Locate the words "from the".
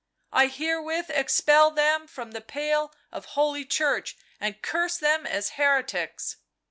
2.07-2.41